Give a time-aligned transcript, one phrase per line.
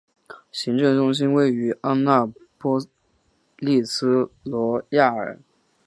[0.51, 2.25] 行政中心位于安纳
[2.57, 2.83] 波
[3.59, 5.37] 利斯罗亚尔。